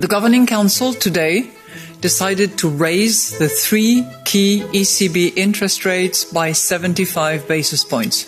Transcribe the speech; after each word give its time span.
The 0.00 0.06
Governing 0.06 0.46
Council 0.46 0.94
today 0.94 1.50
decided 2.00 2.56
to 2.58 2.68
raise 2.68 3.36
the 3.38 3.48
three 3.48 4.06
key 4.24 4.62
ECB 4.72 5.36
interest 5.36 5.84
rates 5.84 6.24
by 6.24 6.52
75 6.52 7.46
basis 7.48 7.84
points. 7.84 8.26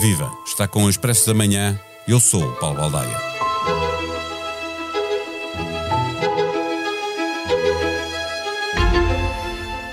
Viva! 0.00 0.30
Está 0.46 0.68
com 0.68 0.84
o 0.84 0.90
Expresso 0.90 1.26
da 1.26 1.34
Manhã. 1.34 1.80
Eu 2.06 2.20
sou 2.20 2.42
o 2.42 2.52
Paulo 2.56 2.76
Baldaia. 2.76 3.34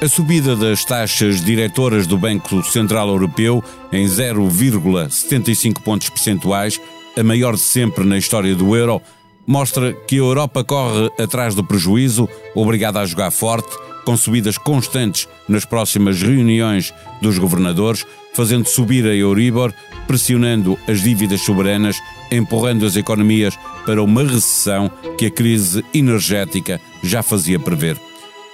A 0.02 0.10
subida 0.10 0.56
das 0.56 0.84
taxas 0.84 1.46
diretoras 1.46 2.08
do 2.08 2.18
Banco 2.18 2.64
Central 2.64 3.08
Europeu 3.08 3.64
em 3.92 4.06
0,75 4.08 5.80
pontos 5.82 6.10
percentuais, 6.10 6.82
a 7.18 7.24
maior 7.24 7.56
de 7.56 7.62
sempre 7.62 8.06
na 8.06 8.18
história 8.18 8.56
do 8.56 8.76
euro, 8.76 9.02
mostra 9.46 9.94
que 9.94 10.16
a 10.16 10.20
Europa 10.20 10.64
corre 10.64 11.12
atrás 11.20 11.56
do 11.56 11.64
prejuízo, 11.64 12.30
obrigada 12.56 13.00
a 13.00 13.06
jogar 13.06 13.32
forte, 13.32 13.76
com 14.06 14.18
subidas 14.18 14.58
constantes 14.58 15.28
nas 15.48 15.66
próximas 15.66 16.22
reuniões 16.22 16.94
dos 17.22 17.38
governadores, 17.38 18.06
fazendo 18.34 18.68
subir 18.68 19.06
a 19.06 19.14
Euribor, 19.14 19.74
pressionando 20.08 20.78
as 20.88 21.02
dívidas 21.02 21.42
soberanas, 21.42 21.98
empurrando 22.32 22.86
as 22.86 22.96
economias 22.96 23.58
para 23.86 24.02
uma 24.02 24.24
recessão 24.24 24.90
que 25.18 25.26
a 25.26 25.32
crise 25.32 25.84
energética 25.94 26.80
já 27.04 27.22
fazia 27.22 27.60
prever 27.60 27.98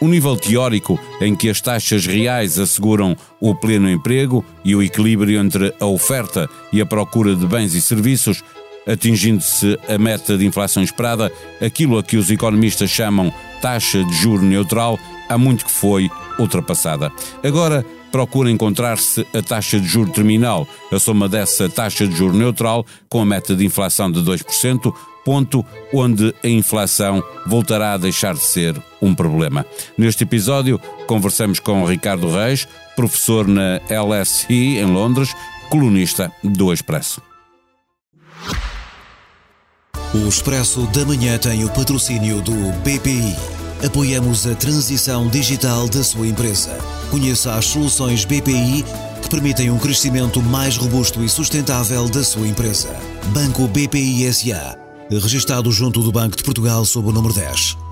um 0.02 0.08
nível 0.08 0.36
teórico 0.36 1.00
em 1.20 1.36
que 1.36 1.50
as 1.50 1.62
taxas 1.62 2.06
reais 2.06 2.60
asseguram 2.60 3.16
o 3.40 3.56
pleno 3.56 3.90
emprego 3.90 4.44
e 4.64 4.76
o 4.76 4.84
equilíbrio 4.84 5.40
entre 5.40 5.74
a 5.80 5.86
oferta 5.86 6.50
e 6.72 6.82
a 6.82 6.86
procura 6.86 7.36
de 7.36 7.46
bens 7.46 7.74
e 7.74 7.82
serviços, 7.82 8.44
atingindo-se 8.88 9.78
a 9.88 9.98
meta 9.98 10.38
de 10.38 10.46
inflação 10.46 10.84
esperada, 10.84 11.32
aquilo 11.62 11.98
a 11.98 12.04
que 12.04 12.18
os 12.18 12.30
economistas 12.30 12.90
chamam 12.90 13.34
taxa 13.62 14.04
de 14.04 14.14
juro 14.16 14.44
neutral, 14.44 15.00
há 15.28 15.38
muito 15.38 15.66
que 15.66 15.72
foi 15.72 16.10
ultrapassada. 16.40 17.12
Agora 17.44 17.86
procura 18.18 18.50
encontrar-se 18.50 19.28
a 19.32 19.44
taxa 19.44 19.80
de 19.80 19.86
juro 19.86 20.10
terminal, 20.10 20.68
a 20.92 20.98
soma 20.98 21.30
dessa 21.30 21.70
taxa 21.70 22.08
de 22.08 22.16
juro 22.16 22.36
neutral 22.36 22.84
com 23.08 23.22
a 23.22 23.26
meta 23.26 23.56
de 23.56 23.64
inflação 23.64 24.12
de 24.12 24.22
2%, 24.22 24.92
ponto 25.24 25.64
onde 25.94 26.34
a 26.44 26.48
inflação 26.48 27.24
voltará 27.46 27.94
a 27.94 27.98
deixar 27.98 28.34
de 28.34 28.42
ser 28.42 28.76
um 29.00 29.14
problema. 29.14 29.64
Neste 29.96 30.24
episódio, 30.24 30.82
conversamos 31.06 31.60
com 31.60 31.86
Ricardo 31.86 32.28
Reis, 32.32 32.68
professor 32.96 33.48
na 33.48 33.80
LSE 33.88 34.80
em 34.80 34.86
Londres, 34.86 35.36
colunista 35.70 36.32
do 36.44 36.74
Expresso. 36.74 37.22
O 40.16 40.28
Expresso 40.28 40.88
da 40.88 41.06
Manhã 41.06 41.38
tem 41.38 41.64
o 41.64 41.70
patrocínio 41.70 42.42
do 42.42 42.56
BPI. 42.82 43.57
Apoiamos 43.86 44.48
a 44.48 44.56
transição 44.56 45.28
digital 45.28 45.88
da 45.88 46.04
sua 46.04 46.28
empresa. 46.28 46.78
Conheça 47.12 47.54
as 47.54 47.66
soluções 47.66 48.26
BPI 48.26 48.84
que 49.22 49.30
permitem 49.30 49.70
um 49.70 49.78
crescimento 49.78 50.42
mais 50.42 50.78
robusto 50.78 51.24
e 51.24 51.30
sustentável 51.30 52.10
da 52.10 52.24
sua 52.24 52.48
empresa. 52.48 52.90
Banco 53.34 53.68
BPI 53.68 54.32
SA 54.34 54.88
registado 55.16 55.72
junto 55.72 56.02
do 56.02 56.12
Banco 56.12 56.36
de 56.36 56.44
Portugal 56.44 56.84
sob 56.84 57.10
o 57.10 57.12
número 57.12 57.34
10. 57.34 57.87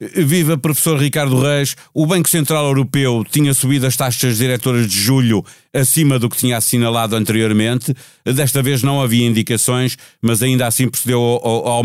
Viva 0.00 0.56
professor 0.56 0.96
Ricardo 0.96 1.40
Reis. 1.40 1.76
O 1.92 2.06
Banco 2.06 2.28
Central 2.28 2.66
Europeu 2.66 3.24
tinha 3.28 3.52
subido 3.52 3.84
as 3.84 3.96
taxas 3.96 4.38
diretoras 4.38 4.86
de 4.88 4.96
julho 4.96 5.44
acima 5.74 6.20
do 6.20 6.28
que 6.28 6.36
tinha 6.36 6.56
assinalado 6.56 7.16
anteriormente. 7.16 7.92
Desta 8.24 8.62
vez 8.62 8.82
não 8.82 9.00
havia 9.02 9.26
indicações, 9.26 9.98
mas 10.22 10.40
ainda 10.40 10.68
assim 10.68 10.88
procedeu 10.88 11.20
ao, 11.20 11.82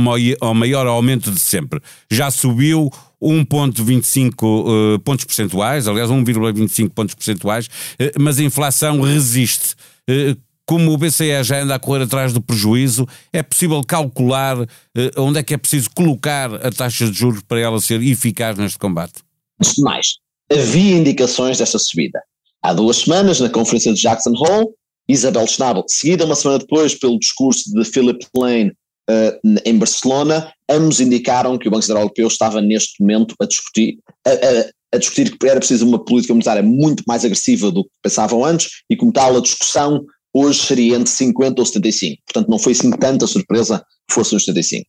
maior 0.53 0.85
aumento 0.85 1.31
de 1.31 1.39
sempre. 1.39 1.81
Já 2.11 2.29
subiu 2.29 2.91
1,25 3.19 4.43
uh, 4.43 4.95
eh, 4.95 4.97
pontos 5.03 5.25
percentuais, 5.25 5.87
aliás, 5.87 6.09
1,25 6.09 6.89
pontos 6.89 7.15
percentuais, 7.15 7.67
uh, 7.67 8.19
mas 8.19 8.37
a 8.37 8.43
inflação 8.43 9.01
resiste. 9.01 9.75
Uh, 10.09 10.37
como 10.65 10.91
o 10.91 10.97
BCE 10.97 11.43
já 11.43 11.61
anda 11.61 11.75
a 11.75 11.79
correr 11.79 12.03
atrás 12.03 12.33
do 12.33 12.41
prejuízo, 12.41 13.07
é 13.31 13.43
possível 13.43 13.81
calcular 13.83 14.57
eh, 14.95 15.11
onde 15.17 15.39
é 15.39 15.43
que 15.43 15.53
é 15.53 15.57
preciso 15.57 15.89
colocar 15.93 16.53
a 16.55 16.71
taxa 16.71 17.05
de 17.09 17.17
juros 17.17 17.41
para 17.47 17.59
ela 17.59 17.79
ser 17.79 18.01
eficaz 18.01 18.57
neste 18.57 18.77
combate? 18.77 19.21
Antes 19.59 19.75
de 19.75 19.81
mais, 19.81 20.15
havia 20.51 20.97
indicações 20.97 21.57
desta 21.57 21.77
subida. 21.77 22.21
Há 22.61 22.73
duas 22.73 22.97
semanas, 22.97 23.39
na 23.39 23.49
conferência 23.49 23.93
de 23.93 24.01
Jackson 24.01 24.33
Hole, 24.37 24.69
Isabel 25.07 25.45
Schnabel, 25.45 25.83
seguida 25.87 26.25
uma 26.25 26.35
semana 26.35 26.59
depois 26.59 26.95
pelo 26.95 27.19
discurso 27.19 27.69
de 27.73 27.83
Philip 27.83 28.25
Lane 28.35 28.71
uh, 29.09 29.59
em 29.65 29.77
Barcelona, 29.77 30.53
ambos 30.69 31.01
indicaram 31.01 31.57
que 31.57 31.67
o 31.67 31.71
Banco 31.71 31.83
Central 31.83 32.03
Europeu 32.03 32.27
estava 32.27 32.61
neste 32.61 33.01
momento 33.01 33.35
a 33.41 33.45
discutir, 33.45 33.99
a, 34.25 34.29
a, 34.29 34.95
a 34.95 34.97
discutir 34.97 35.37
que 35.37 35.47
era 35.47 35.59
preciso 35.59 35.85
uma 35.85 36.03
política 36.03 36.33
monetária 36.33 36.63
muito 36.63 37.03
mais 37.05 37.25
agressiva 37.25 37.69
do 37.69 37.83
que 37.83 37.89
pensavam 38.01 38.45
antes 38.45 38.69
e 38.89 38.95
como 38.95 39.11
tal 39.11 39.35
a 39.35 39.41
discussão 39.41 40.05
hoje 40.33 40.65
seria 40.65 40.95
entre 40.95 41.09
50 41.09 41.61
ou 41.61 41.65
75. 41.65 42.21
Portanto, 42.25 42.49
não 42.49 42.59
foi 42.59 42.71
assim 42.71 42.91
tanta 42.91 43.27
surpresa 43.27 43.85
que 44.07 44.13
fosse 44.13 44.35
os 44.35 44.45
75. 44.45 44.85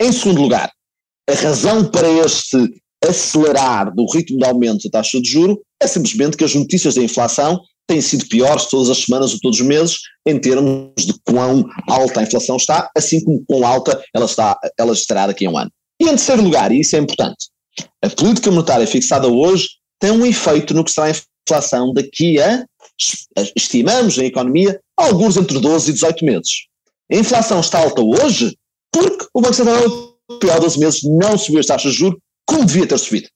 Em 0.00 0.12
segundo 0.12 0.40
lugar, 0.40 0.70
a 1.28 1.34
razão 1.34 1.84
para 1.90 2.08
este 2.08 2.56
acelerar 3.04 3.94
do 3.94 4.06
ritmo 4.10 4.38
de 4.38 4.46
aumento 4.46 4.84
da 4.84 4.98
taxa 4.98 5.20
de 5.20 5.28
juro 5.28 5.60
é 5.80 5.86
simplesmente 5.86 6.36
que 6.36 6.44
as 6.44 6.54
notícias 6.54 6.94
da 6.94 7.02
inflação 7.02 7.60
têm 7.86 8.00
sido 8.00 8.26
piores 8.28 8.66
todas 8.66 8.88
as 8.88 9.04
semanas 9.04 9.32
ou 9.32 9.38
todos 9.40 9.60
os 9.60 9.66
meses 9.66 9.98
em 10.26 10.38
termos 10.38 10.90
de 10.98 11.14
quão 11.24 11.64
alta 11.88 12.20
a 12.20 12.22
inflação 12.22 12.56
está, 12.56 12.90
assim 12.96 13.22
como 13.22 13.44
quão 13.46 13.66
alta 13.66 14.02
ela, 14.14 14.24
está, 14.24 14.58
ela 14.78 14.92
estará 14.92 15.26
daqui 15.26 15.44
a 15.44 15.50
um 15.50 15.58
ano. 15.58 15.70
E 16.00 16.04
em 16.04 16.08
terceiro 16.08 16.42
lugar, 16.42 16.72
e 16.72 16.80
isso 16.80 16.96
é 16.96 16.98
importante, 16.98 17.48
a 18.02 18.08
política 18.08 18.50
monetária 18.50 18.86
fixada 18.86 19.28
hoje 19.28 19.68
tem 20.00 20.10
um 20.10 20.24
efeito 20.24 20.74
no 20.74 20.84
que 20.84 20.90
será 20.90 21.08
a 21.08 21.12
inflação 21.46 21.92
daqui 21.92 22.40
a 22.40 22.64
estimamos 23.56 24.16
na 24.16 24.24
economia 24.24 24.80
alguns 24.96 25.36
entre 25.36 25.58
12 25.58 25.90
e 25.90 25.94
18 25.94 26.24
meses. 26.24 26.66
A 27.10 27.16
inflação 27.16 27.60
está 27.60 27.80
alta 27.80 28.02
hoje 28.02 28.56
porque 28.92 29.26
o 29.34 29.40
Banco 29.40 29.54
Central 29.54 29.76
Europeu 29.76 30.52
há 30.52 30.58
12 30.58 30.78
meses 30.78 31.02
não 31.02 31.36
subiu 31.36 31.60
as 31.60 31.66
taxas 31.66 31.92
de 31.92 31.98
juros 31.98 32.18
como 32.46 32.64
devia 32.64 32.86
ter 32.86 32.98
subido. 32.98 33.28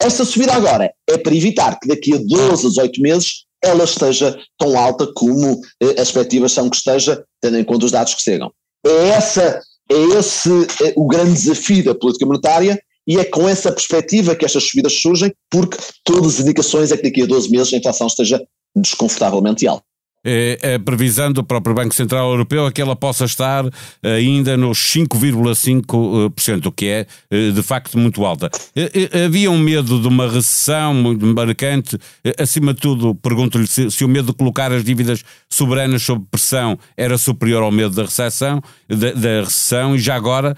Esta 0.00 0.24
subida 0.24 0.52
agora 0.52 0.92
é 1.08 1.18
para 1.18 1.34
evitar 1.34 1.78
que 1.80 1.88
daqui 1.88 2.14
a 2.14 2.18
12 2.18 2.66
a 2.66 2.68
18 2.68 3.00
meses 3.00 3.44
ela 3.62 3.84
esteja 3.84 4.38
tão 4.58 4.78
alta 4.78 5.10
como 5.14 5.60
eh, 5.80 5.94
as 5.98 6.08
expectativas 6.08 6.52
são 6.52 6.68
que 6.68 6.76
esteja, 6.76 7.24
tendo 7.40 7.58
em 7.58 7.64
conta 7.64 7.86
os 7.86 7.92
dados 7.92 8.14
que 8.14 8.22
chegam. 8.22 8.52
É, 8.84 9.08
essa, 9.08 9.62
é 9.90 9.94
esse 10.18 10.50
é 10.84 10.92
o 10.96 11.06
grande 11.06 11.32
desafio 11.32 11.84
da 11.84 11.94
política 11.94 12.26
monetária 12.26 12.78
e 13.06 13.18
é 13.18 13.24
com 13.24 13.48
essa 13.48 13.70
perspectiva 13.70 14.34
que 14.34 14.44
estas 14.44 14.64
subidas 14.64 14.94
surgem, 14.94 15.32
porque 15.50 15.76
todas 16.04 16.34
as 16.34 16.40
indicações 16.40 16.90
é 16.90 16.96
que 16.96 17.02
daqui 17.02 17.22
a 17.22 17.26
12 17.26 17.50
meses 17.50 17.72
a 17.72 17.76
inflação 17.76 18.06
esteja 18.06 18.42
desconfortavelmente 18.74 19.66
alta 19.66 19.84
é 20.24 20.74
a 20.74 20.78
previsão 20.78 21.30
do 21.30 21.44
próprio 21.44 21.74
Banco 21.74 21.94
Central 21.94 22.30
Europeu 22.30 22.66
é 22.66 22.72
que 22.72 22.80
ela 22.80 22.96
possa 22.96 23.24
estar 23.24 23.64
ainda 24.02 24.56
nos 24.56 24.78
5,5%, 24.78 26.66
o 26.66 26.72
que 26.72 26.86
é 26.86 27.06
eh, 27.30 27.50
de 27.50 27.62
facto 27.62 27.98
muito 27.98 28.24
alta. 28.24 28.50
Eh, 28.74 29.08
eh, 29.12 29.24
havia 29.24 29.50
um 29.50 29.58
medo 29.58 30.00
de 30.00 30.08
uma 30.08 30.30
recessão 30.30 30.94
muito 30.94 31.26
marcante, 31.26 31.98
acima 32.38 32.72
de 32.72 32.80
tudo, 32.80 33.14
pergunto-lhe 33.14 33.66
se, 33.66 33.90
se, 33.90 34.04
o 34.04 34.08
medo 34.08 34.28
de 34.28 34.34
colocar 34.34 34.72
as 34.72 34.84
dívidas 34.84 35.24
soberanas 35.50 36.02
sob 36.02 36.24
pressão 36.30 36.78
era 36.96 37.18
superior 37.18 37.62
ao 37.62 37.72
medo 37.72 37.94
da 37.94 38.02
recessão, 38.02 38.62
da, 38.88 39.12
da 39.12 39.40
recessão, 39.44 39.94
e 39.94 39.98
já 39.98 40.14
agora 40.14 40.56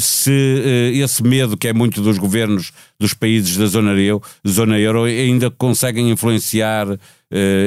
se 0.00 0.92
esse 0.94 1.22
medo 1.22 1.56
que 1.56 1.68
é 1.68 1.72
muito 1.72 2.02
dos 2.02 2.18
governos 2.18 2.72
dos 3.04 3.12
países 3.12 3.56
da 3.58 3.66
zona 3.66 3.92
euro, 4.00 4.22
zona 4.48 4.78
euro 4.78 5.04
ainda 5.04 5.50
conseguem 5.50 6.10
influenciar 6.10 6.88
uh, 6.88 6.98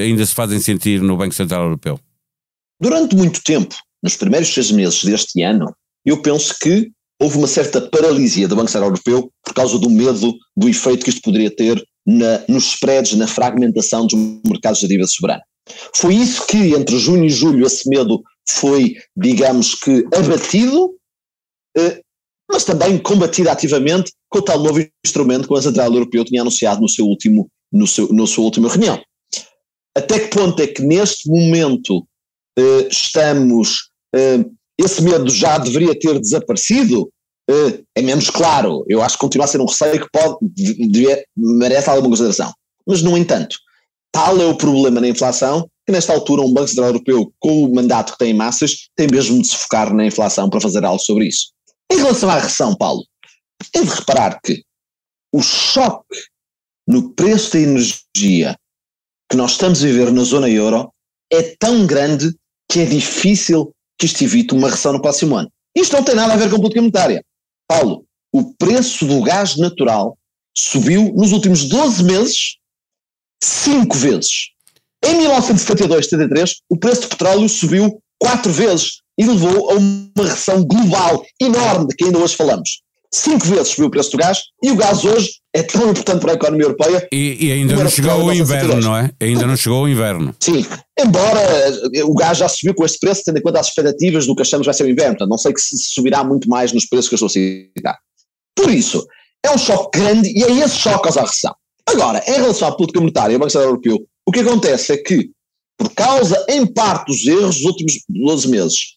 ainda 0.02 0.26
se 0.26 0.34
fazem 0.34 0.60
sentir 0.60 1.00
no 1.02 1.16
Banco 1.16 1.36
Central 1.36 1.64
Europeu? 1.64 2.00
Durante 2.82 3.16
muito 3.16 3.44
tempo, 3.44 3.76
nos 4.02 4.16
primeiros 4.16 4.52
seis 4.52 4.72
meses 4.72 5.04
deste 5.04 5.44
ano, 5.44 5.76
eu 6.04 6.22
penso 6.22 6.56
que 6.60 6.90
houve 7.22 7.38
uma 7.38 7.48
certa 7.48 7.80
paralisia 7.82 8.48
do 8.48 8.56
Banco 8.56 8.72
Central 8.72 8.90
Europeu 8.90 9.32
por 9.44 9.54
causa 9.54 9.78
do 9.78 9.90
medo 9.90 10.34
do 10.56 10.68
efeito 10.68 11.04
que 11.04 11.12
isto 11.12 11.22
poderia 11.22 11.56
ter 11.56 11.84
na, 12.06 12.44
nos 12.48 12.74
spreads, 12.74 13.14
na 13.14 13.28
fragmentação 13.28 14.08
dos 14.08 14.18
mercados 14.46 14.80
de 14.80 14.88
dívida 14.88 15.08
soberana. 15.08 15.44
Foi 15.96 16.16
isso 16.16 16.48
que, 16.48 16.74
entre 16.74 16.98
junho 16.98 17.26
e 17.26 17.30
julho, 17.30 17.66
esse 17.66 17.88
medo 17.90 18.24
foi, 18.50 18.96
digamos 19.16 19.76
que, 19.76 20.06
abatido, 20.16 20.96
eh, 21.78 22.02
mas 22.58 22.64
também 22.64 22.98
combatido 22.98 23.52
ativamente 23.52 24.12
com 24.28 24.40
o 24.40 24.42
tal 24.42 24.58
novo 24.58 24.84
instrumento 25.06 25.48
que 25.48 25.54
o 25.54 25.62
Central 25.62 25.94
Europeu 25.94 26.26
tinha 26.26 26.42
anunciado 26.42 26.82
no 26.82 26.90
seu 26.90 27.06
último, 27.06 27.48
no 27.72 27.86
seu, 27.86 28.12
no 28.12 28.26
sua 28.26 28.46
última 28.46 28.68
reunião. 28.68 29.00
Até 29.96 30.22
que 30.22 30.36
ponto 30.36 30.60
é 30.60 30.66
que 30.66 30.82
neste 30.82 31.30
momento 31.30 32.00
uh, 32.00 32.88
estamos, 32.90 33.92
uh, 34.16 34.52
esse 34.76 35.04
medo 35.04 35.30
já 35.30 35.60
deveria 35.60 35.98
ter 36.00 36.20
desaparecido? 36.20 37.04
Uh, 37.48 37.86
é 37.96 38.02
menos 38.02 38.32
claro. 38.32 38.84
Eu 38.88 39.04
acho 39.04 39.18
que 39.18 39.22
continua 39.22 39.46
a 39.46 39.48
ser 39.48 39.62
um 39.62 39.66
receio 39.66 40.02
que 40.02 40.10
pode, 40.12 40.38
devia, 40.42 41.24
merece 41.38 41.92
alguma 41.92 42.10
consideração. 42.10 42.52
Mas, 42.88 43.04
no 43.04 43.16
entanto, 43.16 43.56
tal 44.12 44.42
é 44.42 44.46
o 44.48 44.58
problema 44.58 45.00
na 45.00 45.08
inflação 45.08 45.70
que 45.86 45.94
nesta 45.94 46.12
altura 46.12 46.42
um 46.42 46.52
Banco 46.52 46.70
Central 46.70 46.88
Europeu 46.88 47.32
com 47.40 47.66
o 47.66 47.76
mandato 47.76 48.14
que 48.14 48.18
tem 48.18 48.32
em 48.32 48.34
massas 48.34 48.90
tem 48.96 49.08
mesmo 49.08 49.40
de 49.40 49.48
se 49.48 49.58
focar 49.58 49.94
na 49.94 50.08
inflação 50.08 50.50
para 50.50 50.60
fazer 50.60 50.84
algo 50.84 51.00
sobre 51.00 51.28
isso. 51.28 51.56
Em 51.98 52.02
relação 52.02 52.30
à 52.30 52.36
recessão, 52.36 52.76
Paulo, 52.76 53.04
é 53.74 53.82
de 53.82 53.90
reparar 53.90 54.40
que 54.40 54.64
o 55.34 55.42
choque 55.42 56.16
no 56.88 57.12
preço 57.14 57.54
da 57.54 57.60
energia 57.60 58.56
que 59.30 59.36
nós 59.36 59.54
estamos 59.54 59.84
a 59.84 59.88
viver 59.88 60.12
na 60.14 60.24
zona 60.24 60.48
euro 60.48 60.94
é 61.34 61.56
tão 61.60 61.88
grande 61.88 62.36
que 62.72 62.82
é 62.82 62.86
difícil 62.86 63.74
que 64.00 64.06
isto 64.06 64.24
evite 64.24 64.54
uma 64.54 64.70
recessão 64.70 64.94
no 64.94 65.02
próximo 65.02 65.36
ano. 65.36 65.52
Isto 65.76 65.96
não 65.96 66.04
tem 66.04 66.14
nada 66.14 66.34
a 66.34 66.38
ver 66.38 66.52
com 66.52 66.58
política 66.58 66.82
monetária. 66.82 67.26
Paulo, 67.68 68.06
o 68.32 68.54
preço 68.54 69.04
do 69.08 69.24
gás 69.24 69.58
natural 69.58 70.16
subiu 70.56 71.12
nos 71.16 71.32
últimos 71.32 71.66
12 71.66 72.04
meses 72.04 72.58
cinco 73.44 73.98
vezes. 73.98 74.52
Em 75.04 75.18
1972, 75.18 76.06
73, 76.06 76.62
o 76.70 76.78
preço 76.78 77.02
do 77.02 77.10
petróleo 77.10 77.50
subiu 77.50 78.00
quatro 78.20 78.52
vezes 78.54 79.02
e 79.18 79.26
levou 79.26 79.72
a 79.72 79.74
uma 79.76 80.12
recessão 80.18 80.64
global 80.64 81.26
enorme 81.42 81.88
de 81.88 81.96
que 81.96 82.06
ainda 82.06 82.20
hoje 82.20 82.36
falamos 82.36 82.82
cinco 83.14 83.46
vezes 83.46 83.70
subiu 83.70 83.88
o 83.88 83.92
preço 83.92 84.12
do 84.12 84.18
gás 84.18 84.40
e 84.64 84.72
o 84.72 84.76
gás 84.76 85.04
hoje 85.04 85.40
é 85.54 85.64
tão 85.64 85.90
importante 85.90 86.22
para 86.22 86.34
a 86.34 86.36
economia 86.36 86.66
europeia. 86.66 87.08
E, 87.12 87.48
e 87.48 87.52
ainda 87.52 87.76
não 87.76 87.90
chegou 87.90 88.26
o 88.26 88.34
inverno, 88.34 88.82
não 88.82 88.98
é? 88.98 89.12
Ainda 89.20 89.48
não 89.48 89.58
chegou 89.58 89.84
o 89.84 89.90
inverno. 89.90 90.36
Sim, 90.40 90.66
embora 91.00 91.40
o 92.06 92.14
gás 92.14 92.38
já 92.38 92.48
subiu 92.48 92.76
com 92.76 92.86
este 92.86 93.00
preço, 93.00 93.24
tendo 93.26 93.38
em 93.38 93.42
conta 93.42 93.60
as 93.60 93.68
expectativas 93.68 94.28
do 94.28 94.36
que 94.36 94.42
achamos 94.42 94.66
vai 94.66 94.74
ser 94.74 94.84
o 94.84 94.90
inverno, 94.90 95.14
portanto, 95.14 95.30
não 95.30 95.38
sei 95.38 95.54
que 95.54 95.62
se 95.62 95.78
subirá 95.78 96.24
muito 96.24 96.50
mais 96.50 96.72
nos 96.74 96.86
preços 96.86 97.10
que 97.10 97.16
eu 97.16 97.28
estou 97.28 97.28
a 97.28 97.30
citar. 97.30 97.98
Por 98.56 98.72
isso, 98.72 99.06
é 99.44 99.52
um 99.52 99.58
choque 99.58 100.00
grande 100.00 100.30
e 100.30 100.44
é 100.44 100.52
esse 100.64 100.76
choque 100.76 100.98
que 100.98 101.04
causa 101.04 101.22
a 101.22 101.26
recessão. 101.26 101.56
Agora, 101.86 102.22
em 102.28 102.34
relação 102.34 102.68
à 102.68 102.72
política 102.76 103.00
monetária 103.00 103.32
e 103.32 103.36
ao 103.36 103.40
Banco 103.40 103.52
Central 103.52 103.70
Europeu, 103.70 104.06
o 104.26 104.32
que 104.32 104.42
acontece 104.42 104.94
é 104.94 104.98
que, 104.98 105.32
por 105.78 105.90
causa, 105.94 106.46
em 106.50 106.66
parte, 106.66 107.08
dos 107.08 107.26
erros 107.26 107.56
dos 107.56 107.66
últimos 107.66 107.94
12 108.10 108.50
meses, 108.50 108.97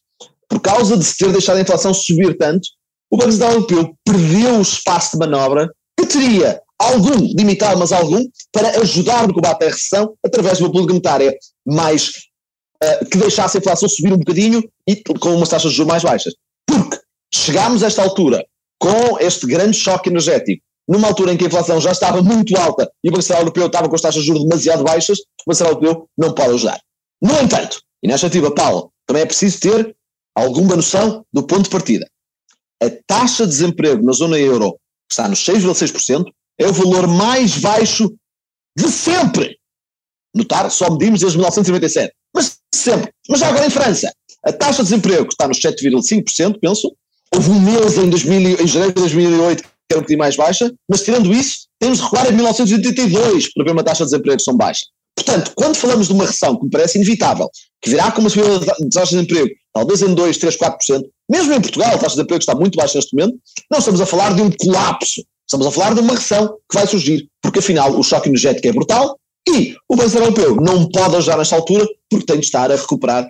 por 0.51 0.61
causa 0.61 0.97
de 0.97 1.05
se 1.05 1.17
ter 1.17 1.33
deixado 1.33 1.59
a 1.59 1.61
inflação 1.61 1.95
subir 1.95 2.37
tanto, 2.37 2.69
o 3.09 3.17
Banco 3.17 3.31
Central 3.31 3.53
Europeu 3.53 3.95
perdeu 4.05 4.59
o 4.59 4.63
espaço 4.63 5.13
de 5.13 5.19
manobra 5.19 5.71
que 5.97 6.07
teria 6.07 6.61
algum, 6.77 7.17
limitado, 7.37 7.79
mas 7.79 7.93
algum, 7.93 8.25
para 8.53 8.81
ajudar 8.81 9.29
no 9.29 9.35
combate 9.35 9.65
à 9.65 9.69
recessão 9.69 10.15
através 10.25 10.59
de 10.59 10.65
uma 10.65 10.73
política 10.73 10.93
monetária 10.93 11.37
mais 11.65 12.09
uh, 12.83 13.05
que 13.09 13.19
deixasse 13.19 13.57
a 13.57 13.61
inflação 13.61 13.89
subir 13.89 14.13
um 14.13 14.19
bocadinho 14.19 14.63
e 14.89 14.97
com 14.97 15.37
umas 15.37 15.49
taxas 15.49 15.71
de 15.71 15.77
juros 15.77 15.91
mais 15.91 16.03
baixas. 16.03 16.35
Porque 16.67 16.99
chegámos 17.33 17.83
a 17.83 17.87
esta 17.87 18.03
altura 18.03 18.45
com 18.79 19.19
este 19.21 19.47
grande 19.47 19.77
choque 19.77 20.09
energético, 20.09 20.63
numa 20.89 21.07
altura 21.07 21.33
em 21.33 21.37
que 21.37 21.45
a 21.45 21.47
inflação 21.47 21.81
já 21.81 21.93
estava 21.93 22.23
muito 22.23 22.59
alta 22.59 22.91
e 23.05 23.09
o 23.09 23.13
Banco 23.13 23.23
Central 23.23 23.43
Europeu 23.43 23.67
estava 23.67 23.89
com 23.89 23.95
as 23.95 24.01
taxas 24.01 24.23
de 24.23 24.27
juros 24.27 24.43
demasiado 24.43 24.83
baixas, 24.83 25.19
o 25.19 25.23
Banco 25.47 25.57
Central 25.57 25.75
Europeu 25.75 26.09
não 26.19 26.35
pode 26.35 26.55
ajudar. 26.55 26.81
No 27.23 27.39
entanto, 27.41 27.81
e 28.03 28.09
nesta 28.09 28.27
ativa, 28.27 28.53
Paulo, 28.53 28.91
também 29.07 29.23
é 29.23 29.27
preciso 29.27 29.61
ter 29.61 29.95
alguma 30.41 30.77
noção 30.77 31.25
do 31.33 31.43
ponto 31.43 31.65
de 31.65 31.71
partida 31.71 32.07
a 32.83 32.91
taxa 33.07 33.45
de 33.45 33.51
desemprego 33.51 34.03
na 34.03 34.13
zona 34.13 34.39
euro, 34.39 34.73
que 35.09 35.13
está 35.13 35.29
nos 35.29 35.41
6,6%, 35.45 36.25
é 36.59 36.67
o 36.67 36.73
valor 36.73 37.07
mais 37.07 37.59
baixo 37.59 38.11
de 38.77 38.89
sempre. 38.89 39.59
Notar, 40.35 40.71
só 40.71 40.91
medimos 40.91 41.21
desde 41.21 41.37
1997. 41.37 42.13
Mas 42.35 42.59
sempre. 42.75 43.13
Mas 43.29 43.41
já 43.41 43.49
agora 43.49 43.67
em 43.67 43.71
França, 43.71 44.13
a 44.45 44.53
taxa 44.53 44.83
de 44.83 44.91
desemprego 44.91 45.29
está 45.29 45.47
nos 45.47 45.59
7,5%, 45.59 46.59
penso. 46.61 46.95
Houve 47.35 47.51
um 47.51 47.61
mês 47.61 47.99
em, 47.99 48.09
2000, 48.09 48.61
em 48.63 48.67
janeiro 48.67 48.95
de 48.95 49.01
2008 49.01 49.63
que 49.63 49.95
era 49.95 49.99
um 49.99 50.03
bocadinho 50.03 50.21
mais 50.21 50.37
baixa, 50.37 50.73
mas 50.89 51.03
tirando 51.03 51.35
isso, 51.35 51.67
temos 51.81 51.99
de 51.99 52.05
recuar 52.05 52.31
em 52.31 52.33
1982 52.33 53.53
para 53.53 53.65
ver 53.65 53.73
uma 53.73 53.83
taxa 53.83 54.05
de 54.05 54.11
desemprego 54.13 54.41
são 54.41 54.57
baixa. 54.57 54.87
Portanto, 55.23 55.53
quando 55.55 55.77
falamos 55.77 56.07
de 56.07 56.15
uma 56.15 56.25
recessão 56.25 56.57
que 56.57 56.65
me 56.65 56.71
parece 56.71 56.97
inevitável, 56.97 57.49
que 57.83 57.91
virá 57.91 58.11
com 58.11 58.21
uma 58.21 58.31
subida 58.31 58.59
de 58.59 58.89
taxa 58.91 59.17
de 59.17 59.27
desemprego, 59.27 59.51
talvez 59.73 60.03
em 60.03 60.15
2, 60.15 60.39
3, 60.39 60.57
4%, 60.57 61.03
mesmo 61.31 61.53
em 61.53 61.61
Portugal, 61.61 61.89
a 61.89 61.93
taxa 61.93 62.09
de 62.09 62.15
desemprego 62.15 62.41
está 62.41 62.55
muito 62.55 62.77
baixa 62.77 62.97
neste 62.97 63.15
momento, 63.15 63.39
não 63.71 63.79
estamos 63.79 64.01
a 64.01 64.07
falar 64.07 64.35
de 64.35 64.43
um 64.43 64.51
colapso, 64.51 65.23
estamos 65.47 65.67
a 65.67 65.71
falar 65.71 65.95
de 65.95 66.01
uma 66.01 66.15
recessão 66.15 66.49
que 66.71 66.75
vai 66.75 66.87
surgir, 66.87 67.29
porque 67.43 67.59
afinal 67.59 67.93
o 67.93 68.03
choque 68.03 68.29
energético 68.29 68.67
é 68.67 68.73
brutal 68.73 69.19
e 69.49 69.77
o 69.89 69.97
Banco 69.97 70.11
Central 70.11 70.31
Europeu 70.31 70.57
não 70.57 70.89
pode 70.89 71.17
ajudar 71.17 71.37
nesta 71.37 71.57
altura 71.57 71.87
porque 72.09 72.27
tem 72.27 72.39
de 72.39 72.47
estar 72.47 72.71
a 72.71 72.77
recuperar 72.77 73.27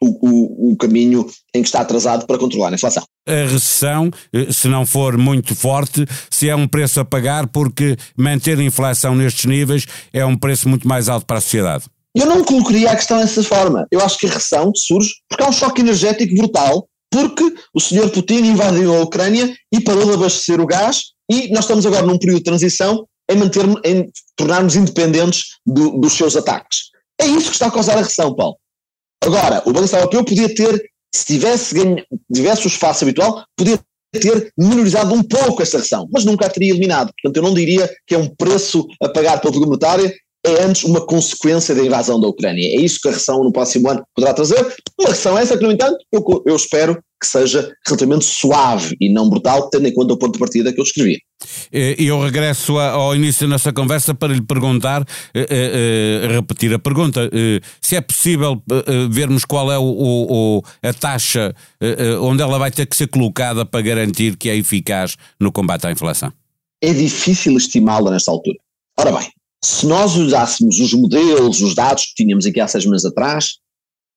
o, 0.00 0.06
o, 0.06 0.72
o 0.72 0.76
caminho 0.76 1.26
em 1.54 1.62
que 1.62 1.68
está 1.68 1.80
atrasado 1.80 2.26
para 2.26 2.38
controlar 2.38 2.70
a 2.70 2.74
inflação 2.74 3.04
a 3.26 3.32
recessão, 3.32 4.10
eh, 4.32 4.52
se 4.52 4.68
não 4.68 4.84
for 4.84 5.16
muito 5.16 5.54
forte, 5.54 6.06
se 6.30 6.48
é 6.48 6.54
um 6.54 6.68
preço 6.68 7.00
a 7.00 7.04
pagar, 7.04 7.46
porque 7.46 7.96
manter 8.16 8.58
a 8.58 8.62
inflação 8.62 9.14
nestes 9.14 9.46
níveis 9.46 9.86
é 10.12 10.24
um 10.24 10.36
preço 10.36 10.68
muito 10.68 10.86
mais 10.86 11.08
alto 11.08 11.26
para 11.26 11.38
a 11.38 11.40
sociedade. 11.40 11.84
Eu 12.14 12.26
não 12.26 12.44
colocaria 12.44 12.90
a 12.90 12.96
questão 12.96 13.18
dessa 13.18 13.42
forma. 13.42 13.86
Eu 13.90 14.00
acho 14.00 14.18
que 14.18 14.26
a 14.26 14.30
recessão 14.30 14.72
surge 14.74 15.14
porque 15.28 15.42
há 15.42 15.48
um 15.48 15.52
choque 15.52 15.80
energético 15.80 16.34
brutal 16.34 16.86
porque 17.10 17.44
o 17.72 17.80
senhor 17.80 18.10
Putin 18.10 18.44
invadiu 18.44 18.94
a 18.94 19.02
Ucrânia 19.02 19.54
e 19.72 19.80
parou 19.80 20.04
de 20.04 20.14
abastecer 20.14 20.60
o 20.60 20.66
gás 20.66 21.12
e 21.30 21.48
nós 21.52 21.60
estamos 21.60 21.86
agora 21.86 22.04
num 22.04 22.18
período 22.18 22.38
de 22.38 22.44
transição 22.44 23.06
em, 23.30 23.36
manter, 23.36 23.64
em 23.84 24.10
tornarmos 24.36 24.76
independentes 24.76 25.56
do, 25.64 25.98
dos 25.98 26.12
seus 26.12 26.36
ataques. 26.36 26.90
É 27.20 27.26
isso 27.26 27.46
que 27.46 27.52
está 27.52 27.66
a 27.66 27.70
causar 27.70 27.94
a 27.94 28.02
recessão, 28.02 28.34
Paulo. 28.34 28.56
Agora, 29.24 29.62
o 29.64 29.72
Banco 29.72 29.86
Central 29.86 30.02
Europeu 30.02 30.24
podia 30.24 30.54
ter, 30.54 30.90
se 31.14 31.24
tivesse, 31.24 31.74
ganho, 31.74 32.04
tivesse 32.32 32.66
o 32.66 32.68
espaço 32.68 33.04
habitual, 33.04 33.44
podia 33.56 33.78
ter 34.12 34.52
minorizado 34.56 35.14
um 35.14 35.22
pouco 35.22 35.62
esta 35.62 35.78
recessão, 35.78 36.08
mas 36.12 36.24
nunca 36.24 36.46
a 36.46 36.50
teria 36.50 36.70
eliminado. 36.70 37.12
Portanto, 37.20 37.36
eu 37.36 37.42
não 37.42 37.54
diria 37.54 37.90
que 38.06 38.14
é 38.14 38.18
um 38.18 38.28
preço 38.28 38.86
a 39.02 39.08
pagar 39.08 39.40
pela 39.40 39.52
política 39.52 40.14
é 40.44 40.62
antes 40.62 40.84
uma 40.84 41.00
consequência 41.00 41.74
da 41.74 41.82
invasão 41.82 42.20
da 42.20 42.28
Ucrânia. 42.28 42.66
É 42.66 42.80
isso 42.80 43.00
que 43.00 43.08
a 43.08 43.12
recessão 43.12 43.42
no 43.42 43.52
próximo 43.52 43.88
ano 43.88 44.04
poderá 44.14 44.34
trazer. 44.34 44.60
Uma 44.98 45.08
recessão 45.08 45.38
essa 45.38 45.56
que, 45.56 45.64
no 45.64 45.72
entanto, 45.72 45.98
eu, 46.12 46.22
eu 46.46 46.56
espero 46.56 47.02
que 47.20 47.26
seja 47.26 47.72
relativamente 47.86 48.26
suave 48.26 48.94
e 49.00 49.08
não 49.08 49.30
brutal, 49.30 49.70
tendo 49.70 49.88
em 49.88 49.94
conta 49.94 50.12
o 50.12 50.18
ponto 50.18 50.34
de 50.34 50.38
partida 50.38 50.72
que 50.72 50.78
eu 50.78 50.84
escrevi. 50.84 51.18
E 51.72 52.06
eu 52.06 52.20
regresso 52.20 52.78
ao 52.78 53.16
início 53.16 53.46
da 53.46 53.54
nossa 53.54 53.72
conversa 53.72 54.14
para 54.14 54.34
lhe 54.34 54.42
perguntar, 54.42 55.04
eh, 55.34 55.46
eh, 55.50 56.28
repetir 56.34 56.72
a 56.74 56.78
pergunta, 56.78 57.30
eh, 57.32 57.60
se 57.80 57.96
é 57.96 58.00
possível 58.00 58.62
vermos 59.10 59.44
qual 59.44 59.72
é 59.72 59.78
o, 59.78 59.82
o, 59.82 60.62
a 60.82 60.92
taxa 60.92 61.54
onde 62.20 62.42
ela 62.42 62.58
vai 62.58 62.70
ter 62.70 62.86
que 62.86 62.96
ser 62.96 63.06
colocada 63.06 63.64
para 63.64 63.80
garantir 63.80 64.36
que 64.36 64.50
é 64.50 64.56
eficaz 64.56 65.16
no 65.40 65.50
combate 65.50 65.86
à 65.86 65.90
inflação. 65.90 66.30
É 66.82 66.92
difícil 66.92 67.56
estimá-la 67.56 68.10
nesta 68.10 68.30
altura. 68.30 68.58
Ora 68.98 69.12
bem, 69.12 69.28
se 69.64 69.86
nós 69.86 70.14
usássemos 70.14 70.78
os 70.78 70.92
modelos, 70.92 71.62
os 71.62 71.74
dados 71.74 72.04
que 72.04 72.22
tínhamos 72.22 72.44
aqui 72.44 72.60
há 72.60 72.68
seis 72.68 72.84
meses 72.84 73.06
atrás, 73.06 73.54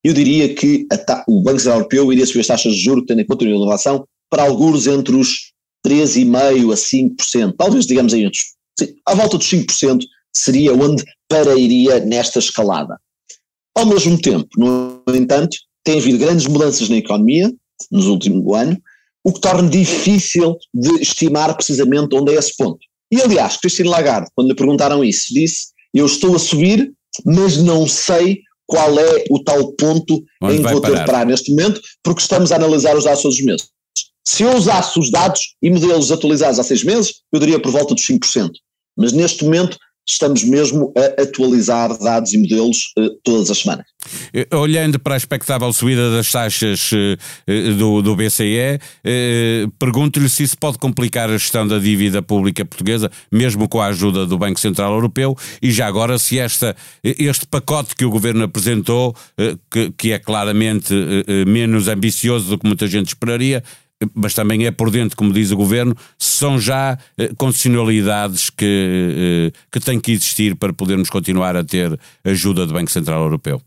eu 0.04 0.14
diria 0.14 0.54
que 0.54 0.86
o 1.26 1.42
Banco 1.42 1.60
Central 1.60 1.78
Europeu 1.78 2.12
iria 2.12 2.26
subir 2.26 2.42
as 2.42 2.48
taxas 2.48 2.74
de 2.74 2.82
juros, 2.82 3.06
tendo 3.08 3.22
em 3.22 3.26
conta 3.26 3.46
a 3.46 3.50
inflação, 3.50 4.06
para 4.30 4.44
alguns 4.44 4.88
entre 4.88 5.16
os 5.16 5.54
3,5% 5.86 6.74
a 6.74 6.76
5%, 6.76 7.56
talvez 7.58 7.86
digamos 7.86 8.14
aí, 8.14 8.30
à 9.06 9.16
volta 9.16 9.38
dos 9.38 9.50
5% 9.50 10.04
seria 10.36 10.74
onde 10.74 11.06
parairia 11.30 12.02
nesta 12.02 12.40
escalada. 12.40 13.00
Ao 13.74 13.86
mesmo 13.86 14.20
tempo, 14.20 14.50
no 14.58 15.02
entanto, 15.16 15.56
tem 15.82 16.00
havido 16.00 16.18
grandes 16.18 16.46
mudanças 16.46 16.90
na 16.90 16.98
economia 16.98 17.50
nos 17.90 18.08
últimos 18.08 18.54
anos, 18.54 18.78
o 19.24 19.32
que 19.32 19.40
torna 19.40 19.70
difícil 19.70 20.58
de 20.74 21.02
estimar 21.02 21.56
precisamente 21.56 22.14
onde 22.16 22.34
é 22.34 22.36
esse 22.36 22.56
ponto. 22.58 22.80
E 23.12 23.22
aliás, 23.22 23.58
Cristina 23.58 23.90
Lagarde, 23.90 24.30
quando 24.36 24.50
lhe 24.50 24.56
perguntaram 24.56 25.04
isso, 25.04 25.34
disse: 25.34 25.68
Eu 25.94 26.06
estou 26.06 26.36
a 26.36 26.40
subir, 26.40 26.92
mas 27.26 27.58
não 27.58 27.88
sei 27.88 28.42
qual 28.66 29.00
é 29.00 29.24
o 29.30 29.42
tal 29.44 29.72
ponto 29.74 30.22
Onde 30.42 30.56
em 30.56 30.64
que 30.64 30.72
vou 30.72 30.82
ter 30.82 31.00
de 31.00 31.06
parar 31.06 31.26
neste 31.26 31.50
momento, 31.52 31.82
porque 32.04 32.22
estamos 32.22 32.52
a 32.52 32.58
analisar 32.58 32.96
os 32.98 33.06
dados 33.06 33.22
todos 33.22 33.38
os 33.38 33.46
meses. 33.46 33.70
Se 34.28 34.44
eu 34.44 34.54
usasse 34.56 35.00
os 35.00 35.10
dados 35.10 35.56
e 35.62 35.70
modelos 35.70 36.12
atualizados 36.12 36.60
há 36.60 36.64
seis 36.64 36.84
meses, 36.84 37.22
eu 37.32 37.40
diria 37.40 37.62
por 37.62 37.72
volta 37.72 37.96
dos 37.96 38.06
5%. 38.06 38.52
Mas 38.98 39.14
neste 39.14 39.46
momento 39.46 39.78
estamos 40.08 40.44
mesmo 40.44 40.94
a 40.96 41.22
atualizar 41.22 41.98
dados 42.00 42.34
e 42.34 42.38
modelos 42.38 42.94
uh, 42.98 43.10
todas 43.24 43.52
as 43.52 43.58
semanas. 43.58 43.86
Eh, 44.34 44.48
olhando 44.56 44.98
para 45.00 45.16
a 45.16 45.18
expectável 45.18 45.72
subida 45.74 46.10
das 46.12 46.32
taxas 46.32 46.92
uh, 46.94 47.76
do, 47.78 48.02
do 48.02 48.16
BCE, 48.16 48.80
pergunto-lhe 49.78 50.30
se 50.30 50.44
isso 50.44 50.58
pode 50.58 50.78
complicar 50.78 51.30
a 51.30 51.38
gestão 51.38 51.68
da 51.68 51.78
dívida 51.78 52.22
pública 52.22 52.64
portuguesa, 52.64 53.12
mesmo 53.32 53.68
com 53.68 53.82
a 53.82 53.88
ajuda 53.88 54.26
do 54.26 54.38
Banco 54.38 54.60
Central 54.60 54.94
Europeu, 54.94 55.36
e 55.62 55.72
já 55.72 55.88
agora 55.88 56.18
se 56.18 56.40
esta, 56.40 56.76
este 57.04 57.46
pacote 57.46 57.96
que 57.96 58.06
o 58.06 58.10
Governo 58.10 58.44
apresentou, 58.44 59.16
que, 59.70 59.92
que 59.98 60.12
é 60.12 60.20
claramente 60.20 60.94
menos 61.46 61.88
ambicioso 61.88 62.50
do 62.50 62.58
que 62.58 62.68
muita 62.68 62.88
gente 62.88 63.08
esperaria, 63.08 63.64
mas 64.14 64.34
também 64.34 64.66
é 64.66 64.72
por 64.72 64.92
dentro, 64.92 65.18
como 65.18 65.34
diz 65.34 65.52
o 65.52 65.58
Governo, 65.58 65.96
são 66.20 66.60
já 66.60 66.98
eh, 67.18 67.32
condicionalidades 67.38 68.50
que, 68.50 69.52
eh, 69.54 69.60
que 69.72 69.80
têm 69.80 70.00
que 70.00 70.12
existir 70.12 70.56
para 70.56 70.72
podermos 70.72 71.10
continuar 71.10 71.56
a 71.56 71.64
ter 71.64 72.00
ajuda 72.24 72.66
do 72.66 72.74
Banco 72.74 72.92
Central 72.92 73.24
Europeu? 73.24 73.62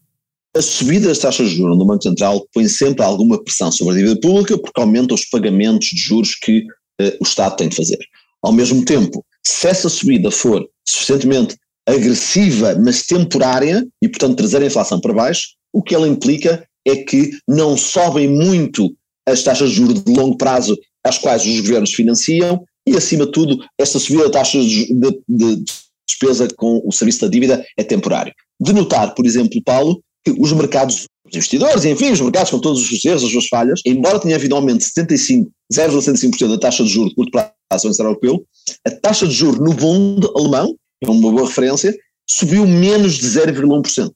A 0.57 0.63
subida 0.63 1.09
das 1.09 1.19
taxas 1.19 1.51
de 1.51 1.57
juros 1.57 1.79
no 1.79 1.87
Banco 1.87 2.03
Central 2.03 2.47
põe 2.53 2.69
sempre 2.69 3.05
alguma 3.05 3.43
pressão 3.43 3.71
sobre 3.71 3.95
a 3.95 3.97
dívida 3.99 4.21
pública 4.21 4.59
porque 4.59 4.81
aumenta 4.81 5.15
os 5.15 5.25
pagamentos 5.25 5.89
de 5.89 6.01
juros 6.01 6.35
que 6.35 6.61
uh, 7.01 7.17
o 7.21 7.25
Estado 7.25 7.57
tem 7.57 7.69
de 7.69 7.77
fazer. 7.77 7.99
Ao 8.43 8.53
mesmo 8.53 8.85
tempo, 8.85 9.25
se 9.47 9.69
essa 9.69 9.89
subida 9.89 10.31
for 10.31 10.67
suficientemente 10.89 11.57
agressiva, 11.87 12.75
mas 12.77 13.03
temporária, 13.03 13.87
e 14.03 14.09
portanto 14.09 14.39
trazer 14.39 14.63
a 14.63 14.67
inflação 14.67 15.01
para 15.01 15.13
baixo, 15.13 15.51
o 15.73 15.83
que 15.83 15.95
ela 15.95 16.09
implica 16.09 16.67
é 16.87 16.97
que 16.97 17.31
não 17.49 17.77
sobem 17.77 18.29
muito 18.29 18.93
as 19.27 19.43
taxas 19.43 19.71
de 19.71 19.77
juros 19.77 20.03
de 20.03 20.13
longo 20.13 20.37
prazo 20.37 20.79
às 21.05 21.19
quais 21.19 21.47
os 21.47 21.61
governos 21.61 21.93
financiam 21.93 22.65
e, 22.87 22.97
acima 22.97 23.27
de 23.27 23.33
tudo, 23.33 23.65
esta 23.79 23.99
subida 23.99 24.25
de 24.25 24.33
taxas 24.33 24.65
de, 24.65 24.87
de 25.29 25.65
despesa 26.09 26.49
com 26.57 26.83
o 26.85 26.93
serviço 26.93 27.21
da 27.21 27.29
dívida 27.29 27.65
é 27.77 27.85
temporário. 27.85 28.33
De 28.61 28.73
notar, 28.73 29.15
por 29.15 29.27
exemplo, 29.27 29.63
Paulo, 29.65 30.03
que 30.25 30.35
os 30.39 30.53
mercados, 30.53 31.07
os 31.27 31.35
investidores, 31.35 31.85
enfim, 31.85 32.11
os 32.11 32.21
mercados 32.21 32.51
com 32.51 32.59
todos 32.59 32.91
os 32.91 33.05
erros, 33.05 33.25
as 33.25 33.31
suas 33.31 33.49
falhas, 33.49 33.81
embora 33.87 34.19
tenha 34.19 34.37
havido 34.37 34.55
um 34.55 34.59
aumento 34.59 34.79
de 34.79 34.85
75, 34.85 35.51
0,75% 35.73 36.49
da 36.49 36.59
taxa 36.59 36.85
de 36.85 36.91
juros 36.91 37.11
de 37.11 37.17
curto 37.17 37.31
prazo 37.31 37.89
no 37.89 37.95
Europeu, 37.95 38.45
a 38.87 38.91
taxa 38.91 39.27
de 39.27 39.33
juros 39.33 39.61
no 39.61 39.73
Bund 39.73 40.27
alemão, 40.37 40.77
é 41.03 41.09
uma 41.09 41.31
boa 41.31 41.47
referência, 41.47 41.97
subiu 42.29 42.67
menos 42.67 43.15
de 43.15 43.27
0,1%. 43.27 44.11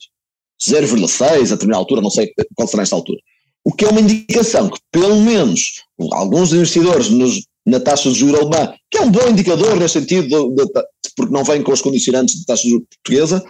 0,6% 0.62 1.22
a 1.22 1.38
determinada 1.38 1.78
altura, 1.78 2.00
não 2.00 2.10
sei 2.10 2.32
qual 2.54 2.68
será 2.68 2.82
esta 2.82 2.96
altura. 2.96 3.18
O 3.64 3.72
que 3.72 3.84
é 3.84 3.88
uma 3.88 4.00
indicação 4.00 4.68
que, 4.68 4.78
pelo 4.92 5.20
menos, 5.20 5.82
alguns 6.12 6.52
investidores 6.52 7.08
nos, 7.08 7.46
na 7.66 7.80
taxa 7.80 8.10
de 8.10 8.18
juros 8.18 8.40
alemã, 8.40 8.74
que 8.90 8.98
é 8.98 9.00
um 9.00 9.10
bom 9.10 9.28
indicador 9.28 9.76
nesse 9.76 10.00
sentido, 10.00 10.54
de, 10.54 10.64
de, 10.64 10.70
porque 11.16 11.32
não 11.32 11.44
vem 11.44 11.62
com 11.62 11.72
os 11.72 11.80
condicionantes 11.80 12.34
de 12.34 12.44
taxa 12.44 12.62
de 12.62 12.70
juros 12.70 12.86
portuguesa, 12.88 13.44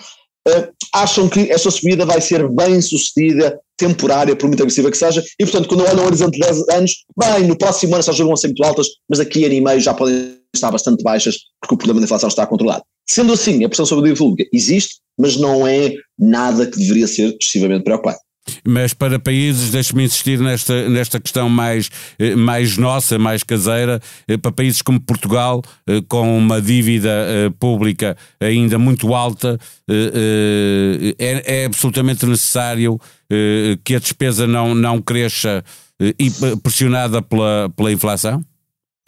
uh, 0.48 0.72
acham 0.92 1.28
que 1.28 1.50
esta 1.50 1.70
subida 1.70 2.06
vai 2.06 2.20
ser 2.20 2.48
bem 2.48 2.80
sucedida, 2.80 3.58
temporária, 3.76 4.36
por 4.36 4.46
muito 4.46 4.62
agressiva 4.62 4.90
que 4.90 4.96
seja, 4.96 5.22
e 5.38 5.44
portanto, 5.44 5.68
quando 5.68 5.84
olham 5.84 6.04
o 6.04 6.06
horizonte 6.06 6.34
de 6.34 6.46
10 6.46 6.68
anos, 6.68 7.04
bem, 7.16 7.48
no 7.48 7.58
próximo 7.58 7.92
ano 7.92 8.00
as 8.00 8.06
taxas 8.06 8.24
vão 8.24 8.36
ser 8.36 8.48
muito 8.48 8.64
altas, 8.64 8.86
mas 9.08 9.18
daqui 9.18 9.42
a 9.42 9.46
ano 9.46 9.54
e 9.56 9.60
meio 9.60 9.80
já 9.80 9.92
podem 9.92 10.38
estar 10.54 10.70
bastante 10.70 11.02
baixas, 11.02 11.36
porque 11.60 11.74
o 11.74 11.78
problema 11.78 12.00
da 12.00 12.04
inflação 12.04 12.28
está 12.28 12.46
controlado. 12.46 12.84
Sendo 13.08 13.32
assim, 13.32 13.64
a 13.64 13.68
pressão 13.68 13.84
sobre 13.84 14.04
a 14.04 14.12
dívida 14.12 14.24
pública 14.24 14.48
existe, 14.52 15.00
mas 15.18 15.36
não 15.36 15.66
é 15.66 15.94
nada 16.18 16.66
que 16.66 16.78
deveria 16.78 17.06
ser 17.06 17.36
excessivamente 17.40 17.84
preocupante. 17.84 18.18
Mas 18.66 18.92
para 18.92 19.18
países, 19.18 19.70
deixe-me 19.70 20.04
insistir 20.04 20.38
nesta, 20.38 20.88
nesta 20.88 21.20
questão 21.20 21.48
mais, 21.48 21.90
eh, 22.18 22.34
mais 22.34 22.76
nossa, 22.76 23.18
mais 23.18 23.42
caseira, 23.42 24.00
eh, 24.28 24.36
para 24.36 24.52
países 24.52 24.82
como 24.82 25.00
Portugal, 25.00 25.62
eh, 25.86 26.02
com 26.08 26.36
uma 26.36 26.60
dívida 26.60 27.10
pública 27.58 28.16
ainda 28.40 28.78
muito 28.78 29.14
alta, 29.14 29.58
é, 31.18 31.62
é 31.62 31.64
absolutamente 31.64 32.26
necessário 32.26 32.98
que 33.84 33.94
a 33.94 33.98
despesa 33.98 34.46
não, 34.46 34.74
não 34.74 35.00
cresça 35.00 35.64
e 36.00 36.30
pressionada 36.62 37.22
pela, 37.22 37.70
pela 37.76 37.92
inflação? 37.92 38.42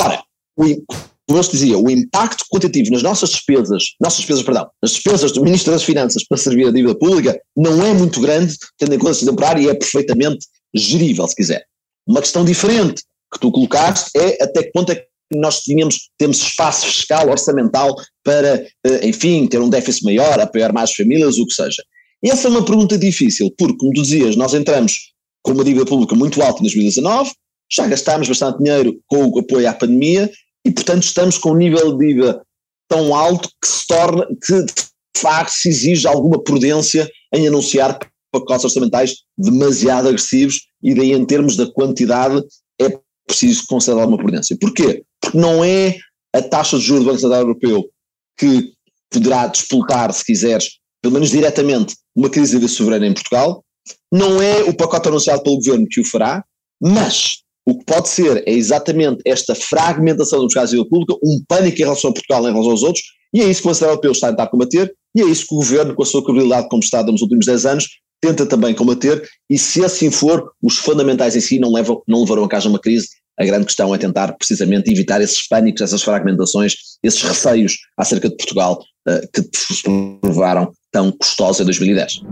Ora, 0.01 0.23
como 0.57 0.87
te 1.27 1.53
dizia, 1.53 1.77
o 1.77 1.91
impacto 1.91 2.45
quantitativo 2.51 2.93
nas 2.93 3.03
nossas 3.03 3.31
despesas, 3.31 3.83
nossas 4.01 4.19
despesas, 4.19 4.43
perdão, 4.45 4.69
nas 4.81 4.93
despesas 4.93 5.33
do 5.33 5.43
Ministro 5.43 5.73
das 5.73 5.83
Finanças 5.83 6.25
para 6.25 6.39
servir 6.39 6.69
a 6.69 6.71
dívida 6.71 6.97
pública 6.97 7.39
não 7.57 7.85
é 7.85 7.93
muito 7.93 8.21
grande, 8.21 8.57
tendo 8.79 8.95
em 8.95 8.99
conta 8.99 9.17
a 9.17 9.27
temporária, 9.27 9.61
e 9.61 9.69
é 9.69 9.75
perfeitamente 9.75 10.47
gerível, 10.75 11.27
se 11.27 11.35
quiser. 11.35 11.65
Uma 12.07 12.21
questão 12.21 12.45
diferente 12.45 13.03
que 13.33 13.41
tu 13.41 13.51
colocaste 13.51 14.11
é 14.17 14.43
até 14.43 14.63
que 14.63 14.71
ponto 14.71 14.93
é 14.93 14.95
que 14.95 15.07
nós 15.35 15.61
tínhamos, 15.61 16.11
temos 16.17 16.39
espaço 16.39 16.87
fiscal, 16.87 17.29
orçamental, 17.29 17.97
para, 18.23 18.65
eh, 18.85 19.09
enfim, 19.09 19.49
ter 19.49 19.61
um 19.61 19.69
déficit 19.69 20.05
maior, 20.05 20.39
apoiar 20.39 20.73
mais 20.73 20.93
famílias, 20.93 21.39
o 21.39 21.47
que 21.47 21.55
seja. 21.55 21.83
Essa 22.25 22.47
é 22.47 22.51
uma 22.51 22.65
pergunta 22.65 22.97
difícil, 22.97 23.53
porque, 23.59 23.77
como 23.77 23.93
tu 23.93 24.03
dizias, 24.03 24.37
nós 24.37 24.55
entramos 24.55 25.13
com 25.43 25.53
uma 25.53 25.65
dívida 25.65 25.85
pública 25.85 26.15
muito 26.15 26.41
alta 26.41 26.61
em 26.61 26.63
2019, 26.63 27.33
já 27.71 27.87
gastámos 27.87 28.29
bastante 28.29 28.59
dinheiro 28.59 28.97
com 29.07 29.27
o 29.27 29.39
apoio 29.41 29.69
à 29.69 29.73
pandemia 29.73 30.31
e, 30.67 30.71
portanto, 30.73 31.05
estamos 31.05 31.39
com 31.39 31.53
um 31.53 31.57
nível 31.57 31.97
de 31.97 32.09
dívida 32.09 32.43
tão 32.89 33.15
alto 33.15 33.49
que 33.63 33.69
se 33.69 33.87
torna, 33.87 34.27
que 34.45 34.65
de 34.65 34.73
facto 35.17 35.53
se 35.53 35.69
exige 35.69 36.09
alguma 36.09 36.43
prudência 36.43 37.09
em 37.33 37.47
anunciar 37.47 37.97
pacotes 38.33 38.65
orçamentais 38.65 39.15
demasiado 39.39 40.09
agressivos 40.09 40.67
e 40.83 40.93
daí 40.93 41.13
em 41.13 41.25
termos 41.25 41.57
da 41.57 41.71
quantidade 41.71 42.43
é 42.81 42.99
preciso 43.25 43.65
considerar 43.69 44.03
alguma 44.03 44.19
prudência. 44.19 44.57
Porquê? 44.61 45.05
Porque 45.21 45.39
não 45.39 45.65
é 45.65 45.97
a 46.35 46.43
taxa 46.43 46.77
de 46.77 46.83
juros 46.83 47.05
do 47.05 47.11
Banco 47.11 47.21
Central 47.21 47.41
Europeu 47.43 47.89
que 48.37 48.73
poderá 49.09 49.47
despoltar, 49.47 50.13
se 50.13 50.25
quiseres, 50.25 50.79
pelo 51.01 51.15
menos 51.15 51.31
diretamente, 51.31 51.95
uma 52.15 52.29
crise 52.29 52.59
de 52.59 52.69
soberana 52.69 53.07
em 53.07 53.15
Portugal, 53.15 53.65
não 54.13 54.43
é 54.43 54.65
o 54.65 54.77
pacote 54.77 55.07
anunciado 55.07 55.45
pelo 55.45 55.59
governo 55.59 55.87
que 55.89 56.01
o 56.01 56.05
fará, 56.05 56.45
mas 56.83 57.45
o 57.67 57.77
que 57.77 57.85
pode 57.85 58.09
ser 58.09 58.45
é 58.47 58.53
exatamente 58.53 59.21
esta 59.27 59.55
fragmentação 59.55 60.39
dos 60.39 60.55
mercado 60.55 60.71
de 60.71 60.89
pública, 60.89 61.15
um 61.23 61.43
pânico 61.49 61.77
em 61.77 61.85
relação 61.85 62.11
a 62.11 62.13
Portugal 62.13 62.43
em 62.43 62.53
relação 62.53 62.71
aos 62.71 62.83
outros, 62.85 63.05
e 63.35 63.41
é 63.41 63.45
isso 63.45 63.61
que 63.61 63.67
o 63.67 63.71
Conselho 63.71 63.91
Europeu 63.91 64.13
está 64.13 64.29
a 64.29 64.31
tentar 64.31 64.47
combater, 64.47 64.95
e 65.15 65.21
é 65.21 65.25
isso 65.25 65.47
que 65.49 65.55
o 65.55 65.59
Governo, 65.59 65.95
com 65.95 66.03
a 66.03 66.07
sua 66.07 66.23
credibilidade 66.25 66.69
como 66.69 66.83
Estado 66.83 67.11
nos 67.11 67.23
últimos 67.23 67.45
10 67.45 67.67
anos, 67.67 67.89
tenta 68.21 68.47
também 68.47 68.73
combater, 68.73 69.29
e 69.51 69.59
se 69.59 69.85
assim 69.85 70.11
for, 70.11 70.53
os 70.63 70.79
fundamentais 70.79 71.35
em 71.35 71.41
si 71.41 71.59
não, 71.59 71.73
levam, 71.73 72.01
não 72.07 72.21
levarão 72.21 72.45
a 72.45 72.49
casa 72.49 72.69
uma 72.69 72.79
crise, 72.79 73.09
a 73.39 73.45
grande 73.45 73.67
questão 73.67 73.95
é 73.95 73.99
tentar 73.99 74.33
precisamente 74.33 74.91
evitar 74.91 75.21
esses 75.21 75.47
pânicos, 75.47 75.83
essas 75.83 76.03
fragmentações, 76.03 76.75
esses 77.03 77.21
receios 77.21 77.77
acerca 77.99 78.31
de 78.31 78.37
Portugal 78.37 78.81
uh, 79.09 79.29
que 79.33 79.43
se 79.55 79.83
provaram 80.23 80.73
tão 80.91 81.13
custosos 81.13 81.61
em 81.61 81.65
2010. 81.65 82.23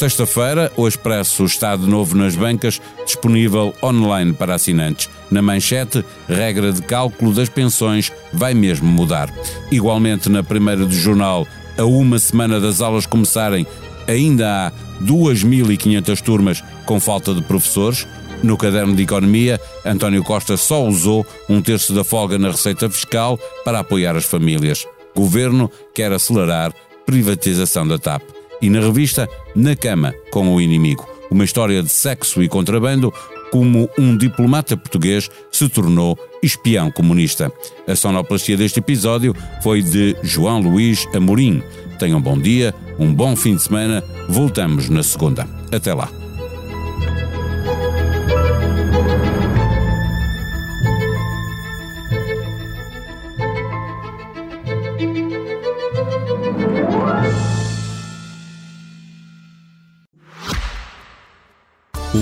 Sexta-feira, 0.00 0.72
o 0.78 0.88
Expresso 0.88 1.44
está 1.44 1.76
de 1.76 1.86
novo 1.86 2.16
nas 2.16 2.34
bancas, 2.34 2.80
disponível 3.04 3.74
online 3.82 4.32
para 4.32 4.54
assinantes. 4.54 5.10
Na 5.30 5.42
manchete, 5.42 6.02
regra 6.26 6.72
de 6.72 6.80
cálculo 6.80 7.34
das 7.34 7.50
pensões 7.50 8.10
vai 8.32 8.54
mesmo 8.54 8.88
mudar. 8.88 9.30
Igualmente, 9.70 10.30
na 10.30 10.42
primeira 10.42 10.86
do 10.86 10.94
jornal, 10.94 11.46
a 11.76 11.84
uma 11.84 12.18
semana 12.18 12.58
das 12.58 12.80
aulas 12.80 13.04
começarem, 13.04 13.66
ainda 14.08 14.68
há 14.68 14.72
2.500 15.04 16.22
turmas 16.22 16.64
com 16.86 16.98
falta 16.98 17.34
de 17.34 17.42
professores. 17.42 18.08
No 18.42 18.56
caderno 18.56 18.96
de 18.96 19.02
economia, 19.02 19.60
António 19.84 20.24
Costa 20.24 20.56
só 20.56 20.82
usou 20.82 21.26
um 21.46 21.60
terço 21.60 21.92
da 21.92 22.04
folga 22.04 22.38
na 22.38 22.52
receita 22.52 22.88
fiscal 22.88 23.38
para 23.66 23.80
apoiar 23.80 24.16
as 24.16 24.24
famílias. 24.24 24.86
Governo 25.14 25.70
quer 25.94 26.10
acelerar 26.10 26.72
privatização 27.04 27.86
da 27.86 27.98
TAP 27.98 28.39
e 28.60 28.70
na 28.70 28.80
revista 28.80 29.28
Na 29.54 29.74
Cama 29.74 30.14
com 30.30 30.54
o 30.54 30.60
Inimigo, 30.60 31.08
uma 31.30 31.44
história 31.44 31.82
de 31.82 31.90
sexo 31.90 32.42
e 32.42 32.48
contrabando, 32.48 33.12
como 33.50 33.88
um 33.98 34.16
diplomata 34.16 34.76
português 34.76 35.28
se 35.50 35.68
tornou 35.68 36.18
espião 36.42 36.90
comunista. 36.90 37.52
A 37.86 37.96
sonoplastia 37.96 38.56
deste 38.56 38.78
episódio 38.78 39.34
foi 39.62 39.82
de 39.82 40.16
João 40.22 40.60
Luís 40.60 41.06
Amorim. 41.14 41.62
Tenham 41.98 42.18
um 42.18 42.22
bom 42.22 42.38
dia, 42.38 42.74
um 42.98 43.12
bom 43.12 43.34
fim 43.36 43.56
de 43.56 43.62
semana. 43.62 44.02
Voltamos 44.28 44.88
na 44.88 45.02
segunda. 45.02 45.46
Até 45.72 45.92
lá. 45.92 46.19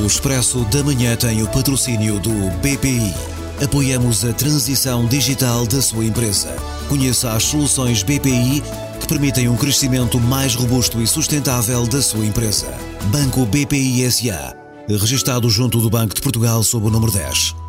Expresso 0.08 0.64
da 0.64 0.82
Manhã 0.82 1.14
tem 1.16 1.42
o 1.42 1.48
patrocínio 1.48 2.18
do 2.18 2.30
BPI. 2.62 3.14
Apoiamos 3.62 4.24
a 4.24 4.32
transição 4.32 5.04
digital 5.04 5.66
da 5.66 5.82
sua 5.82 6.02
empresa. 6.02 6.48
Conheça 6.88 7.32
as 7.32 7.42
soluções 7.42 8.02
BPI 8.02 8.62
que 8.98 9.06
permitem 9.06 9.50
um 9.50 9.56
crescimento 9.56 10.18
mais 10.18 10.54
robusto 10.54 11.02
e 11.02 11.06
sustentável 11.06 11.86
da 11.86 12.00
sua 12.00 12.24
empresa. 12.24 12.72
Banco 13.12 13.44
BPI 13.44 14.10
SA. 14.10 14.56
Registrado 14.88 15.50
junto 15.50 15.78
do 15.78 15.90
Banco 15.90 16.14
de 16.14 16.22
Portugal 16.22 16.64
sob 16.64 16.86
o 16.86 16.90
número 16.90 17.12
10. 17.12 17.67